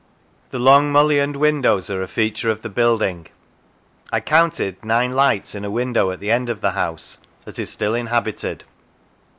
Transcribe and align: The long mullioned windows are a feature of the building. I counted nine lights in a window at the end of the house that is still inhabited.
The 0.49 0.57
long 0.57 0.91
mullioned 0.91 1.35
windows 1.35 1.91
are 1.91 2.01
a 2.01 2.07
feature 2.07 2.49
of 2.49 2.63
the 2.63 2.69
building. 2.69 3.27
I 4.11 4.19
counted 4.19 4.83
nine 4.83 5.11
lights 5.11 5.53
in 5.53 5.63
a 5.63 5.69
window 5.69 6.09
at 6.09 6.19
the 6.19 6.31
end 6.31 6.49
of 6.49 6.59
the 6.61 6.71
house 6.71 7.19
that 7.45 7.59
is 7.59 7.69
still 7.69 7.93
inhabited. 7.93 8.63